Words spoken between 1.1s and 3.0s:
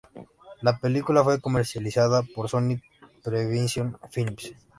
fue comercializada por Sony